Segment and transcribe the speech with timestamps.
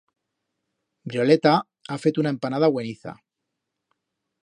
[1.11, 1.53] Vrioleta
[1.89, 3.15] ha feto una empanada bueniza.